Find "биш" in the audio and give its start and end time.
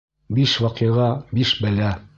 0.37-0.53, 1.39-1.57